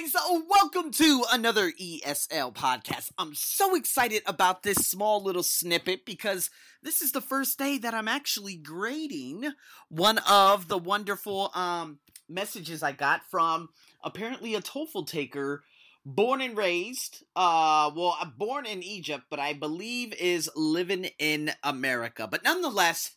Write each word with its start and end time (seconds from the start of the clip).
guys, 0.00 0.14
welcome 0.48 0.90
to 0.92 1.24
another 1.32 1.72
ESL 1.72 2.54
podcast. 2.54 3.10
I'm 3.18 3.34
so 3.34 3.74
excited 3.74 4.22
about 4.24 4.62
this 4.62 4.88
small 4.88 5.22
little 5.22 5.42
snippet 5.42 6.06
because 6.06 6.48
this 6.82 7.02
is 7.02 7.12
the 7.12 7.20
first 7.20 7.58
day 7.58 7.76
that 7.78 7.92
I'm 7.92 8.08
actually 8.08 8.56
grading 8.56 9.52
one 9.88 10.18
of 10.18 10.68
the 10.68 10.78
wonderful 10.78 11.50
um, 11.54 11.98
messages 12.28 12.82
I 12.82 12.92
got 12.92 13.28
from 13.30 13.68
apparently 14.02 14.54
a 14.54 14.62
TOEFL 14.62 15.06
taker 15.06 15.64
born 16.06 16.40
and 16.40 16.56
raised 16.56 17.22
uh 17.36 17.90
well 17.94 18.16
uh, 18.18 18.24
born 18.24 18.64
in 18.64 18.82
Egypt 18.82 19.24
but 19.28 19.38
I 19.38 19.52
believe 19.52 20.14
is 20.14 20.48
living 20.56 21.10
in 21.18 21.50
America. 21.62 22.26
But 22.30 22.42
nonetheless, 22.42 23.12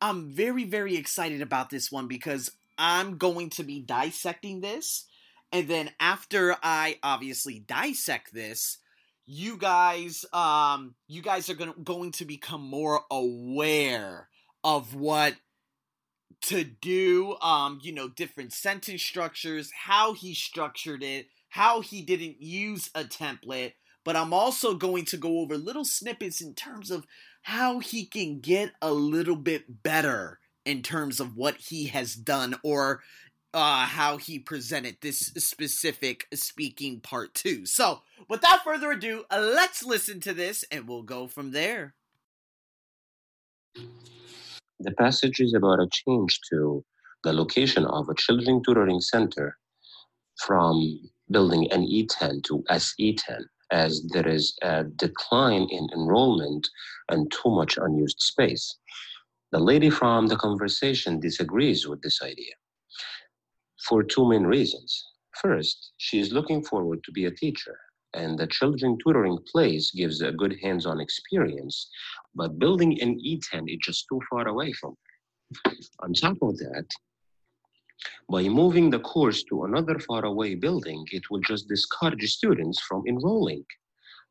I'm 0.00 0.30
very 0.30 0.64
very 0.64 0.96
excited 0.96 1.42
about 1.42 1.68
this 1.68 1.92
one 1.92 2.08
because 2.08 2.50
I'm 2.78 3.18
going 3.18 3.50
to 3.50 3.64
be 3.64 3.80
dissecting 3.80 4.62
this 4.62 5.04
and 5.52 5.68
then 5.68 5.90
after 6.00 6.56
I 6.62 6.98
obviously 7.02 7.60
dissect 7.60 8.32
this, 8.32 8.78
you 9.26 9.56
guys 9.56 10.24
um 10.32 10.94
you 11.06 11.22
guys 11.22 11.48
are 11.48 11.54
going 11.54 11.72
going 11.84 12.10
to 12.12 12.24
become 12.24 12.62
more 12.62 13.02
aware 13.10 14.28
of 14.64 14.94
what 14.94 15.36
to 16.40 16.64
do 16.64 17.36
um 17.40 17.78
you 17.82 17.94
know 17.94 18.08
different 18.08 18.52
sentence 18.52 19.00
structures 19.00 19.70
how 19.84 20.12
he 20.12 20.34
structured 20.34 21.04
it 21.04 21.26
how 21.50 21.80
he 21.80 22.02
didn't 22.02 22.40
use 22.40 22.90
a 22.94 23.04
template. 23.04 23.74
But 24.04 24.16
i'm 24.16 24.32
also 24.32 24.74
going 24.74 25.04
to 25.06 25.16
go 25.16 25.38
over 25.38 25.56
little 25.56 25.84
snippets 25.84 26.40
in 26.40 26.54
terms 26.54 26.90
of 26.90 27.06
how 27.42 27.78
he 27.78 28.04
can 28.04 28.40
get 28.40 28.72
a 28.82 28.92
little 28.92 29.36
bit 29.36 29.82
better 29.84 30.40
in 30.64 30.82
terms 30.82 31.20
of 31.20 31.36
what 31.36 31.56
he 31.56 31.86
has 31.86 32.14
done 32.14 32.56
or 32.64 33.02
uh, 33.54 33.86
how 33.86 34.16
he 34.16 34.38
presented 34.38 34.96
this 35.00 35.18
specific 35.18 36.26
speaking 36.32 37.00
part 37.00 37.34
two. 37.34 37.66
So, 37.66 38.02
without 38.28 38.64
further 38.64 38.92
ado, 38.92 39.24
let's 39.30 39.84
listen 39.84 40.20
to 40.20 40.32
this 40.32 40.64
and 40.70 40.88
we'll 40.88 41.02
go 41.02 41.26
from 41.26 41.52
there. 41.52 41.94
The 44.80 44.92
passage 44.92 45.40
is 45.40 45.54
about 45.54 45.80
a 45.80 45.88
change 45.90 46.40
to 46.50 46.84
the 47.24 47.32
location 47.32 47.84
of 47.84 48.08
a 48.08 48.14
children 48.14 48.62
tutoring 48.64 49.00
center 49.00 49.56
from 50.44 50.98
building 51.30 51.70
an 51.70 51.86
E10 51.86 52.42
to 52.44 52.64
SE10 52.70 53.44
as 53.70 54.02
there 54.12 54.28
is 54.28 54.56
a 54.62 54.84
decline 54.84 55.66
in 55.70 55.88
enrollment 55.94 56.68
and 57.08 57.30
too 57.32 57.50
much 57.50 57.78
unused 57.78 58.20
space. 58.20 58.76
The 59.50 59.60
lady 59.60 59.88
from 59.88 60.26
the 60.26 60.36
conversation 60.36 61.20
disagrees 61.20 61.86
with 61.86 62.02
this 62.02 62.20
idea 62.22 62.54
for 63.88 64.02
two 64.02 64.28
main 64.28 64.44
reasons. 64.44 65.08
First, 65.40 65.92
she 65.96 66.20
is 66.20 66.32
looking 66.32 66.62
forward 66.62 67.02
to 67.04 67.12
be 67.12 67.24
a 67.26 67.30
teacher, 67.30 67.78
and 68.14 68.38
the 68.38 68.46
children 68.46 68.98
tutoring 69.02 69.38
place 69.50 69.90
gives 69.90 70.20
a 70.20 70.32
good 70.32 70.56
hands-on 70.62 71.00
experience, 71.00 71.88
but 72.34 72.58
building 72.58 73.00
an 73.00 73.18
E10 73.20 73.72
is 73.72 73.78
just 73.82 74.06
too 74.08 74.20
far 74.30 74.48
away 74.48 74.72
from 74.72 74.94
her. 74.94 75.72
On 76.00 76.12
top 76.12 76.36
of 76.42 76.56
that, 76.58 76.86
by 78.30 78.48
moving 78.48 78.90
the 78.90 79.00
course 79.00 79.42
to 79.44 79.64
another 79.64 79.98
faraway 79.98 80.54
building, 80.54 81.06
it 81.12 81.30
will 81.30 81.40
just 81.40 81.68
discourage 81.68 82.32
students 82.32 82.80
from 82.80 83.04
enrolling. 83.06 83.64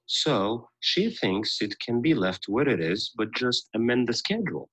So 0.06 0.68
she 0.82 1.10
thinks 1.10 1.62
it 1.62 1.80
can 1.80 2.02
be 2.02 2.14
left 2.14 2.48
where 2.48 2.68
it 2.68 2.82
is, 2.82 3.12
but 3.16 3.34
just 3.34 3.70
amend 3.74 4.10
the 4.10 4.14
schedule. 4.14 4.70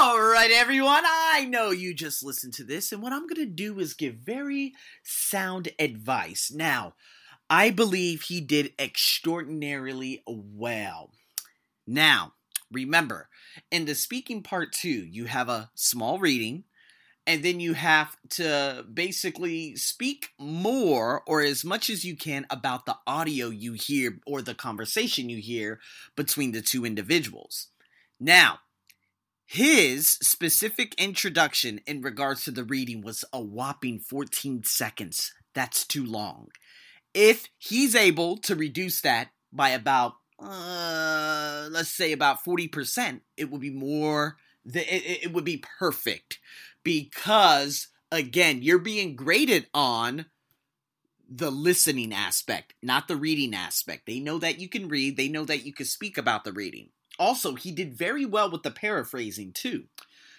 All 0.00 0.20
right, 0.20 0.52
everyone. 0.52 1.02
I 1.04 1.44
know 1.50 1.72
you 1.72 1.92
just 1.92 2.22
listened 2.22 2.54
to 2.54 2.62
this, 2.62 2.92
and 2.92 3.02
what 3.02 3.12
I'm 3.12 3.26
going 3.26 3.44
to 3.44 3.46
do 3.46 3.80
is 3.80 3.94
give 3.94 4.14
very 4.14 4.74
sound 5.02 5.70
advice. 5.76 6.52
Now, 6.54 6.94
I 7.50 7.70
believe 7.70 8.22
he 8.22 8.40
did 8.40 8.74
extraordinarily 8.78 10.22
well. 10.24 11.10
Now, 11.84 12.34
remember, 12.70 13.28
in 13.72 13.86
the 13.86 13.96
speaking 13.96 14.44
part 14.44 14.72
two, 14.72 14.88
you 14.88 15.24
have 15.24 15.48
a 15.48 15.72
small 15.74 16.20
reading, 16.20 16.62
and 17.26 17.42
then 17.42 17.58
you 17.58 17.74
have 17.74 18.16
to 18.30 18.86
basically 18.94 19.74
speak 19.74 20.28
more 20.38 21.24
or 21.26 21.42
as 21.42 21.64
much 21.64 21.90
as 21.90 22.04
you 22.04 22.16
can 22.16 22.46
about 22.50 22.86
the 22.86 22.98
audio 23.04 23.48
you 23.48 23.72
hear 23.72 24.20
or 24.28 24.42
the 24.42 24.54
conversation 24.54 25.28
you 25.28 25.38
hear 25.38 25.80
between 26.14 26.52
the 26.52 26.62
two 26.62 26.84
individuals. 26.84 27.66
Now, 28.20 28.60
his 29.50 30.06
specific 30.06 30.94
introduction 31.00 31.80
in 31.86 32.02
regards 32.02 32.44
to 32.44 32.50
the 32.50 32.64
reading 32.64 33.00
was 33.00 33.24
a 33.32 33.40
whopping 33.40 33.98
14 33.98 34.62
seconds. 34.64 35.32
That's 35.54 35.86
too 35.86 36.04
long. 36.04 36.48
If 37.14 37.48
he's 37.56 37.94
able 37.94 38.36
to 38.36 38.54
reduce 38.54 39.00
that 39.00 39.30
by 39.50 39.70
about, 39.70 40.16
uh, 40.38 41.68
let's 41.70 41.88
say 41.88 42.12
about 42.12 42.44
40%, 42.44 43.22
it 43.38 43.50
would 43.50 43.62
be 43.62 43.70
more, 43.70 44.36
it, 44.66 45.22
it 45.24 45.32
would 45.32 45.46
be 45.46 45.64
perfect. 45.78 46.40
Because, 46.84 47.88
again, 48.12 48.60
you're 48.60 48.78
being 48.78 49.16
graded 49.16 49.66
on 49.72 50.26
the 51.26 51.50
listening 51.50 52.12
aspect, 52.12 52.74
not 52.82 53.08
the 53.08 53.16
reading 53.16 53.54
aspect. 53.54 54.04
They 54.04 54.20
know 54.20 54.38
that 54.40 54.60
you 54.60 54.68
can 54.68 54.88
read, 54.88 55.16
they 55.16 55.28
know 55.28 55.46
that 55.46 55.64
you 55.64 55.72
can 55.72 55.86
speak 55.86 56.18
about 56.18 56.44
the 56.44 56.52
reading. 56.52 56.90
Also, 57.18 57.54
he 57.54 57.72
did 57.72 57.96
very 57.96 58.24
well 58.24 58.50
with 58.50 58.62
the 58.62 58.70
paraphrasing 58.70 59.52
too. 59.52 59.84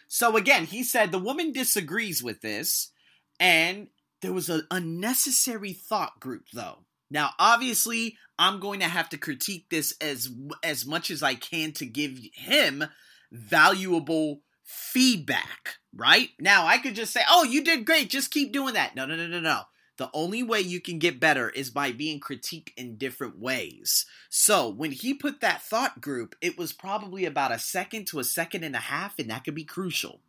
So 0.07 0.37
again, 0.37 0.65
he 0.65 0.83
said 0.83 1.11
the 1.11 1.19
woman 1.19 1.51
disagrees 1.51 2.23
with 2.23 2.41
this, 2.41 2.91
and 3.39 3.87
there 4.21 4.33
was 4.33 4.49
an 4.49 4.65
unnecessary 4.71 5.73
thought 5.73 6.19
group 6.19 6.45
though. 6.53 6.79
Now, 7.11 7.31
obviously, 7.39 8.17
I'm 8.37 8.59
going 8.59 8.79
to 8.79 8.87
have 8.87 9.09
to 9.09 9.17
critique 9.17 9.65
this 9.69 9.93
as 10.01 10.29
as 10.63 10.85
much 10.85 11.11
as 11.11 11.23
I 11.23 11.35
can 11.35 11.71
to 11.73 11.85
give 11.85 12.19
him 12.33 12.85
valuable 13.31 14.41
feedback, 14.63 15.75
right? 15.95 16.29
Now, 16.39 16.65
I 16.65 16.77
could 16.77 16.95
just 16.95 17.13
say, 17.13 17.21
"Oh, 17.29 17.43
you 17.43 17.63
did 17.63 17.85
great. 17.85 18.09
Just 18.09 18.31
keep 18.31 18.51
doing 18.51 18.73
that." 18.75 18.95
No, 18.95 19.05
no, 19.05 19.15
no, 19.15 19.27
no, 19.27 19.39
no. 19.39 19.61
The 19.99 20.09
only 20.13 20.43
way 20.43 20.61
you 20.61 20.79
can 20.79 20.97
get 20.97 21.19
better 21.19 21.49
is 21.49 21.69
by 21.69 21.91
being 21.91 22.21
critiqued 22.21 22.69
in 22.77 22.95
different 22.95 23.37
ways. 23.37 24.05
So 24.29 24.69
when 24.69 24.91
he 24.91 25.13
put 25.13 25.41
that 25.41 25.61
thought 25.61 25.99
group, 25.99 26.37
it 26.39 26.57
was 26.57 26.71
probably 26.71 27.25
about 27.25 27.51
a 27.51 27.59
second 27.59 28.07
to 28.07 28.19
a 28.19 28.23
second 28.23 28.63
and 28.63 28.77
a 28.77 28.79
half, 28.79 29.19
and 29.19 29.29
that 29.29 29.43
could 29.43 29.55
be 29.55 29.65
crucial. 29.65 30.21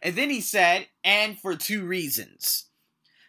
And 0.00 0.14
then 0.14 0.30
he 0.30 0.40
said, 0.40 0.86
and 1.02 1.36
for 1.40 1.56
two 1.56 1.84
reasons. 1.84 2.66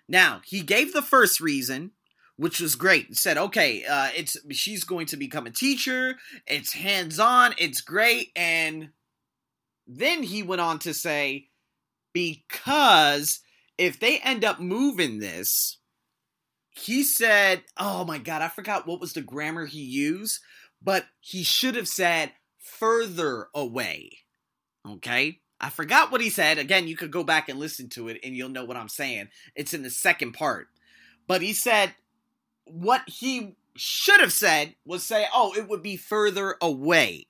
Now, 0.08 0.42
he 0.46 0.62
gave 0.62 0.94
the 0.94 1.02
first 1.02 1.42
reason, 1.42 1.94
which 2.36 2.60
was 2.60 2.76
great. 2.76 3.08
He 3.08 3.16
said, 3.16 3.40
okay, 3.40 3.84
uh, 3.84 4.10
it's 4.16 4.38
she's 4.52 4.84
going 4.84 5.08
to 5.08 5.18
become 5.18 5.48
a 5.48 5.52
teacher, 5.52 6.18
it's 6.46 6.74
hands-on, 6.74 7.56
it's 7.58 7.82
great, 7.82 8.32
and 8.36 8.90
then 9.88 10.22
he 10.22 10.44
went 10.44 10.62
on 10.62 10.78
to 10.80 10.94
say, 10.94 11.48
because 12.14 13.40
if 13.80 14.00
they 14.00 14.20
end 14.20 14.46
up 14.46 14.60
moving 14.60 15.18
this, 15.18 15.77
he 16.78 17.04
said, 17.04 17.64
oh 17.78 18.06
my 18.06 18.18
God, 18.18 18.42
I 18.42 18.50
forgot 18.50 18.88
what 18.88 19.00
was 19.00 19.14
the 19.14 19.22
grammar 19.22 19.66
he 19.66 19.80
used, 19.80 20.42
but 20.82 21.06
he 21.20 21.44
should 21.44 21.76
have 21.76 21.88
said 21.88 22.32
further 22.60 23.48
away. 23.54 24.20
Okay? 24.88 25.40
I 25.60 25.70
forgot 25.70 26.12
what 26.12 26.22
he 26.22 26.30
said. 26.30 26.58
Again, 26.58 26.88
you 26.88 26.96
could 26.96 27.12
go 27.12 27.24
back 27.24 27.50
and 27.50 27.60
listen 27.60 27.90
to 27.90 28.10
it 28.10 28.20
and 28.24 28.36
you'll 28.36 28.50
know 28.50 28.66
what 28.66 28.78
I'm 28.78 28.90
saying. 28.90 29.30
It's 29.56 29.74
in 29.74 29.82
the 29.82 29.90
second 29.90 30.34
part. 30.34 30.68
But 31.28 31.42
he 31.42 31.54
said 31.54 31.96
what 32.66 33.02
he 33.08 33.56
should 33.76 34.22
have 34.22 34.34
said 34.34 34.76
was 34.86 35.04
say, 35.04 35.26
oh, 35.34 35.54
it 35.54 35.68
would 35.68 35.82
be 35.82 35.98
further 35.98 36.58
away. 36.62 37.26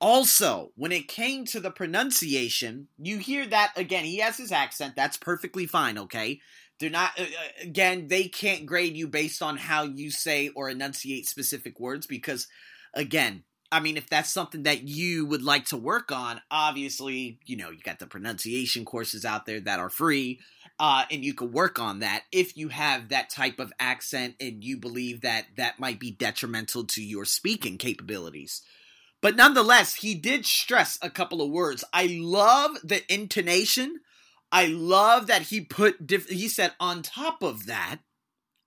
Also, 0.00 0.72
when 0.76 0.92
it 0.92 1.08
came 1.08 1.44
to 1.44 1.60
the 1.60 1.70
pronunciation, 1.70 2.88
you 2.96 3.18
hear 3.18 3.46
that 3.46 3.72
again, 3.76 4.04
he 4.04 4.18
has 4.18 4.38
his 4.38 4.50
accent. 4.50 4.96
That's 4.96 5.18
perfectly 5.18 5.66
fine, 5.66 5.98
okay? 5.98 6.40
They're 6.80 6.90
not, 6.90 7.18
uh, 7.18 7.24
uh, 7.24 7.62
again, 7.62 8.08
they 8.08 8.24
can't 8.24 8.66
grade 8.66 8.96
you 8.96 9.06
based 9.06 9.42
on 9.42 9.58
how 9.58 9.84
you 9.84 10.10
say 10.10 10.48
or 10.48 10.70
enunciate 10.70 11.28
specific 11.28 11.78
words 11.78 12.06
because, 12.06 12.48
again, 12.94 13.44
I 13.72 13.78
mean, 13.78 13.96
if 13.96 14.08
that's 14.08 14.32
something 14.32 14.64
that 14.64 14.88
you 14.88 15.26
would 15.26 15.44
like 15.44 15.66
to 15.66 15.76
work 15.76 16.10
on, 16.10 16.40
obviously, 16.50 17.38
you 17.46 17.56
know, 17.56 17.70
you 17.70 17.78
got 17.84 18.00
the 18.00 18.06
pronunciation 18.06 18.84
courses 18.84 19.24
out 19.24 19.46
there 19.46 19.60
that 19.60 19.78
are 19.78 19.90
free, 19.90 20.40
uh, 20.80 21.04
and 21.10 21.24
you 21.24 21.34
can 21.34 21.52
work 21.52 21.78
on 21.78 22.00
that 22.00 22.24
if 22.32 22.56
you 22.56 22.68
have 22.68 23.10
that 23.10 23.30
type 23.30 23.60
of 23.60 23.72
accent 23.78 24.34
and 24.40 24.64
you 24.64 24.76
believe 24.76 25.20
that 25.20 25.44
that 25.56 25.78
might 25.78 26.00
be 26.00 26.10
detrimental 26.10 26.84
to 26.84 27.02
your 27.02 27.24
speaking 27.24 27.78
capabilities. 27.78 28.62
But 29.20 29.36
nonetheless, 29.36 29.96
he 29.96 30.14
did 30.14 30.46
stress 30.46 30.98
a 31.02 31.10
couple 31.10 31.42
of 31.42 31.50
words. 31.50 31.84
I 31.92 32.18
love 32.20 32.78
the 32.82 33.02
intonation 33.12 34.00
I 34.52 34.66
love 34.66 35.26
that 35.28 35.42
he 35.42 35.60
put 35.60 36.06
diff- 36.06 36.28
he 36.28 36.48
said 36.48 36.72
on 36.80 37.02
top 37.02 37.42
of 37.42 37.66
that. 37.66 38.00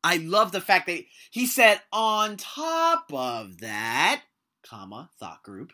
I 0.03 0.17
love 0.17 0.51
the 0.51 0.61
fact 0.61 0.87
that 0.87 1.03
he 1.31 1.45
said 1.45 1.81
on 1.91 2.37
top 2.37 3.05
of 3.13 3.59
that, 3.59 4.23
comma, 4.67 5.09
thought 5.19 5.43
group, 5.43 5.71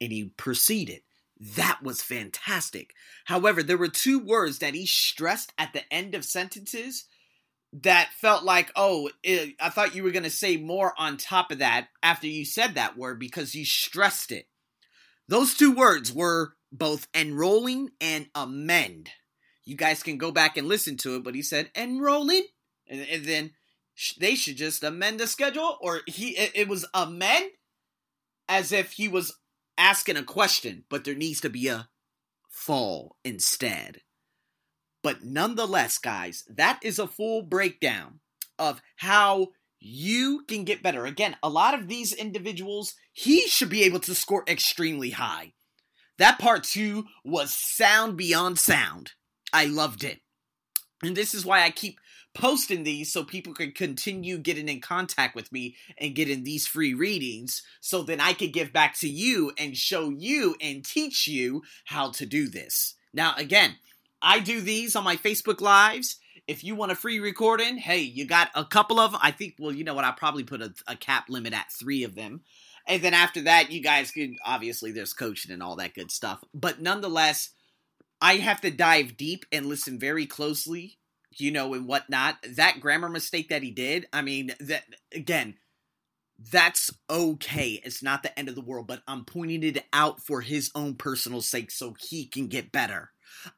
and 0.00 0.12
he 0.12 0.32
proceeded. 0.36 1.02
That 1.40 1.80
was 1.82 2.00
fantastic. 2.00 2.94
However, 3.24 3.62
there 3.62 3.76
were 3.76 3.88
two 3.88 4.18
words 4.20 4.60
that 4.60 4.74
he 4.74 4.86
stressed 4.86 5.52
at 5.58 5.72
the 5.72 5.92
end 5.92 6.14
of 6.14 6.24
sentences 6.24 7.06
that 7.72 8.10
felt 8.20 8.44
like, 8.44 8.70
oh, 8.76 9.10
it, 9.24 9.56
I 9.60 9.68
thought 9.68 9.96
you 9.96 10.04
were 10.04 10.12
going 10.12 10.22
to 10.22 10.30
say 10.30 10.56
more 10.56 10.94
on 10.96 11.16
top 11.16 11.50
of 11.50 11.58
that 11.58 11.88
after 12.02 12.28
you 12.28 12.44
said 12.44 12.74
that 12.74 12.96
word 12.96 13.18
because 13.18 13.54
you 13.54 13.64
stressed 13.64 14.30
it. 14.30 14.46
Those 15.26 15.54
two 15.54 15.72
words 15.72 16.12
were 16.12 16.54
both 16.70 17.08
enrolling 17.14 17.90
and 18.00 18.28
amend. 18.34 19.10
You 19.64 19.76
guys 19.76 20.02
can 20.02 20.18
go 20.18 20.30
back 20.30 20.56
and 20.56 20.68
listen 20.68 20.96
to 20.98 21.16
it, 21.16 21.24
but 21.24 21.34
he 21.34 21.42
said 21.42 21.70
enrolling, 21.74 22.44
and, 22.86 23.00
and 23.10 23.24
then 23.24 23.52
sh- 23.94 24.14
they 24.18 24.34
should 24.34 24.56
just 24.56 24.82
amend 24.82 25.20
the 25.20 25.26
schedule, 25.26 25.78
or 25.80 26.00
he 26.06 26.36
it, 26.36 26.52
it 26.54 26.68
was 26.68 26.86
amend 26.92 27.50
as 28.48 28.72
if 28.72 28.92
he 28.92 29.08
was 29.08 29.38
asking 29.78 30.16
a 30.16 30.22
question, 30.22 30.84
but 30.88 31.04
there 31.04 31.14
needs 31.14 31.40
to 31.40 31.50
be 31.50 31.68
a 31.68 31.88
fall 32.48 33.16
instead. 33.24 34.02
But 35.02 35.24
nonetheless, 35.24 35.98
guys, 35.98 36.44
that 36.48 36.78
is 36.82 36.98
a 36.98 37.06
full 37.06 37.42
breakdown 37.42 38.20
of 38.58 38.80
how 38.96 39.48
you 39.80 40.44
can 40.48 40.64
get 40.64 40.82
better. 40.82 41.04
Again, 41.04 41.36
a 41.42 41.48
lot 41.48 41.74
of 41.74 41.88
these 41.88 42.12
individuals, 42.12 42.94
he 43.12 43.46
should 43.48 43.68
be 43.68 43.82
able 43.82 44.00
to 44.00 44.14
score 44.14 44.44
extremely 44.48 45.10
high. 45.10 45.52
That 46.18 46.38
part 46.38 46.64
two 46.64 47.04
was 47.24 47.52
sound 47.52 48.16
beyond 48.16 48.58
sound. 48.58 49.12
I 49.54 49.66
loved 49.66 50.04
it. 50.04 50.20
And 51.02 51.16
this 51.16 51.32
is 51.32 51.46
why 51.46 51.62
I 51.62 51.70
keep 51.70 51.98
posting 52.34 52.82
these 52.82 53.12
so 53.12 53.22
people 53.22 53.54
can 53.54 53.70
continue 53.70 54.36
getting 54.36 54.68
in 54.68 54.80
contact 54.80 55.36
with 55.36 55.52
me 55.52 55.76
and 55.96 56.14
getting 56.14 56.42
these 56.42 56.66
free 56.66 56.92
readings 56.92 57.62
so 57.80 58.02
then 58.02 58.20
I 58.20 58.32
could 58.32 58.52
give 58.52 58.72
back 58.72 58.98
to 58.98 59.08
you 59.08 59.52
and 59.56 59.76
show 59.76 60.10
you 60.10 60.56
and 60.60 60.84
teach 60.84 61.28
you 61.28 61.62
how 61.84 62.10
to 62.12 62.26
do 62.26 62.48
this. 62.48 62.94
Now, 63.12 63.34
again, 63.36 63.76
I 64.20 64.40
do 64.40 64.60
these 64.60 64.96
on 64.96 65.04
my 65.04 65.16
Facebook 65.16 65.60
Lives. 65.60 66.16
If 66.48 66.64
you 66.64 66.74
want 66.74 66.92
a 66.92 66.96
free 66.96 67.20
recording, 67.20 67.78
hey, 67.78 68.00
you 68.00 68.26
got 68.26 68.50
a 68.54 68.64
couple 68.64 68.98
of 68.98 69.12
them. 69.12 69.20
I 69.22 69.30
think, 69.30 69.54
well, 69.58 69.72
you 69.72 69.84
know 69.84 69.94
what? 69.94 70.04
I 70.04 70.10
probably 70.10 70.44
put 70.44 70.62
a, 70.62 70.74
a 70.88 70.96
cap 70.96 71.26
limit 71.28 71.54
at 71.54 71.70
three 71.70 72.02
of 72.02 72.16
them. 72.16 72.42
And 72.86 73.00
then 73.00 73.14
after 73.14 73.42
that, 73.42 73.70
you 73.70 73.80
guys 73.80 74.10
can 74.10 74.36
obviously 74.44 74.90
there's 74.90 75.14
coaching 75.14 75.52
and 75.52 75.62
all 75.62 75.76
that 75.76 75.94
good 75.94 76.10
stuff. 76.10 76.42
But 76.52 76.82
nonetheless, 76.82 77.50
I 78.20 78.36
have 78.36 78.60
to 78.62 78.70
dive 78.70 79.16
deep 79.16 79.44
and 79.52 79.66
listen 79.66 79.98
very 79.98 80.26
closely, 80.26 80.98
you 81.32 81.50
know, 81.50 81.74
and 81.74 81.86
whatnot. 81.86 82.36
That 82.56 82.80
grammar 82.80 83.08
mistake 83.08 83.48
that 83.48 83.62
he 83.62 83.70
did, 83.70 84.06
I 84.12 84.22
mean, 84.22 84.52
that 84.60 84.84
again, 85.12 85.56
that's 86.50 86.90
okay. 87.08 87.80
It's 87.84 88.02
not 88.02 88.22
the 88.22 88.36
end 88.38 88.48
of 88.48 88.54
the 88.54 88.60
world, 88.60 88.86
but 88.86 89.02
I'm 89.06 89.24
pointing 89.24 89.62
it 89.62 89.84
out 89.92 90.20
for 90.20 90.40
his 90.40 90.70
own 90.74 90.94
personal 90.94 91.40
sake 91.42 91.70
so 91.70 91.94
he 91.98 92.26
can 92.26 92.48
get 92.48 92.72
better. 92.72 93.10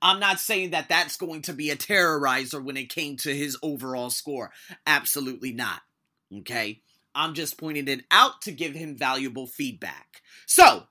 I'm 0.03 0.21
not 0.21 0.41
saying 0.41 0.71
that 0.71 0.89
that's 0.89 1.17
going 1.17 1.43
to 1.43 1.53
be 1.53 1.71
a 1.71 1.77
terrorizer 1.77 2.63
when 2.63 2.77
it 2.77 2.89
came 2.89 3.17
to 3.19 3.35
his 3.35 3.57
overall 3.63 4.11
score. 4.11 4.51
Absolutely 4.87 5.53
not. 5.53 5.81
Okay? 6.39 6.81
I'm 7.15 7.35
just 7.35 7.59
pointing 7.59 7.89
it 7.89 8.05
out 8.11 8.43
to 8.43 8.53
give 8.53 8.75
him 8.75 8.97
valuable 8.97 9.47
feedback. 9.47 10.23
So, 10.47 10.85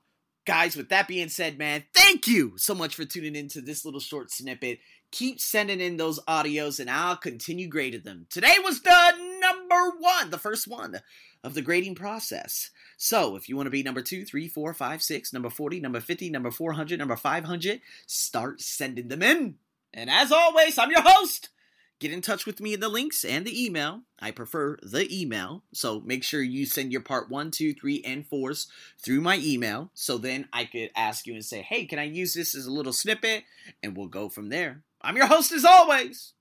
guys, 0.46 0.76
with 0.76 0.88
that 0.88 1.08
being 1.08 1.28
said, 1.28 1.58
man, 1.58 1.84
thank 1.92 2.26
you 2.26 2.54
so 2.56 2.74
much 2.74 2.94
for 2.94 3.04
tuning 3.04 3.36
into 3.36 3.60
this 3.60 3.84
little 3.84 4.00
short 4.00 4.30
snippet. 4.30 4.78
Keep 5.10 5.40
sending 5.40 5.80
in 5.80 5.96
those 5.96 6.20
audios 6.26 6.80
and 6.80 6.88
I'll 6.88 7.16
continue 7.16 7.68
grading 7.68 8.02
them. 8.02 8.26
Today 8.30 8.54
was 8.62 8.80
the 8.80 9.12
number 9.40 9.96
one, 9.98 10.30
the 10.30 10.38
first 10.38 10.66
one 10.66 11.00
of 11.44 11.54
the 11.54 11.62
grading 11.62 11.96
process. 11.96 12.70
So 12.96 13.36
if 13.36 13.48
you 13.48 13.56
want 13.56 13.66
to 13.66 13.70
be 13.70 13.82
number 13.82 14.02
two, 14.02 14.24
three, 14.24 14.48
four, 14.48 14.72
five, 14.72 15.02
six, 15.02 15.32
number 15.32 15.50
40, 15.50 15.80
number 15.80 16.00
50, 16.00 16.30
number 16.30 16.50
400, 16.50 16.98
number 16.98 17.16
500, 17.16 17.80
start 18.06 18.60
sending 18.60 19.08
them 19.08 19.22
in. 19.22 19.56
And 19.92 20.08
as 20.08 20.32
always, 20.32 20.78
I'm 20.78 20.90
your 20.90 21.02
host. 21.02 21.50
Get 21.98 22.12
in 22.12 22.20
touch 22.20 22.44
with 22.44 22.60
me 22.60 22.74
in 22.74 22.80
the 22.80 22.90
links 22.90 23.24
and 23.24 23.46
the 23.46 23.64
email. 23.64 24.02
I 24.20 24.30
prefer 24.30 24.76
the 24.82 25.08
email. 25.10 25.62
So 25.72 26.00
make 26.00 26.24
sure 26.24 26.42
you 26.42 26.66
send 26.66 26.92
your 26.92 27.00
part 27.00 27.30
one, 27.30 27.50
two, 27.50 27.72
three, 27.72 28.02
and 28.04 28.26
fours 28.26 28.66
through 29.02 29.22
my 29.22 29.38
email. 29.38 29.90
So 29.94 30.18
then 30.18 30.46
I 30.52 30.66
could 30.66 30.90
ask 30.94 31.26
you 31.26 31.32
and 31.32 31.44
say, 31.44 31.62
hey, 31.62 31.86
can 31.86 31.98
I 31.98 32.04
use 32.04 32.34
this 32.34 32.54
as 32.54 32.66
a 32.66 32.72
little 32.72 32.92
snippet? 32.92 33.44
And 33.82 33.96
we'll 33.96 34.08
go 34.08 34.28
from 34.28 34.50
there. 34.50 34.82
I'm 35.00 35.16
your 35.16 35.26
host 35.26 35.52
as 35.52 35.64
always. 35.64 36.34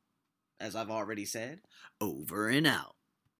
As 0.60 0.76
I've 0.76 0.92
already 0.92 1.26
said, 1.26 1.62
over 2.02 2.50
and 2.50 2.68
out. 2.68 2.95